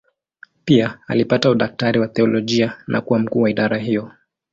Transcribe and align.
Pia 0.65 0.99
alipata 1.07 1.49
udaktari 1.49 1.99
wa 1.99 2.07
teolojia 2.07 2.77
na 2.87 3.01
kuwa 3.01 3.19
mkuu 3.19 3.41
wa 3.41 3.49
idara 3.49 3.77
hiyo. 3.77 4.11